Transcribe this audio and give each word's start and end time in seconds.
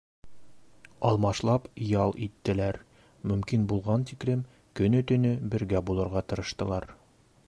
Алмашлап 1.09 1.67
ял 1.97 2.13
иттеләр, 2.27 2.79
мөмкин 3.33 3.69
булған 3.73 4.07
тиклем 4.13 4.43
көнө-төнө 4.81 5.37
бергә 5.55 5.85
булырға 5.91 6.25
тырыштылар. 6.33 6.93